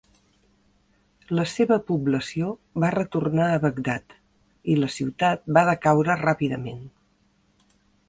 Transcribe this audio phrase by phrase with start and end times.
[1.39, 2.49] La seva població
[2.85, 4.19] va retornar a Bagdad
[4.75, 6.85] i la ciutat va decaure ràpidament.